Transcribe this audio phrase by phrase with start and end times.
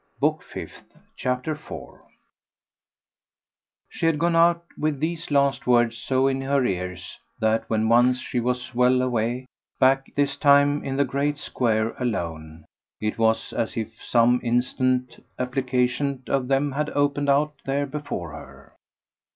[0.19, 2.01] Book Fifth, Chapter 4
[3.87, 8.17] She had gone out with these last words so in her ears that when once
[8.17, 9.45] she was well away
[9.79, 12.65] back this time in the great square alone
[12.99, 18.73] it was as if some instant application of them had opened out there before her.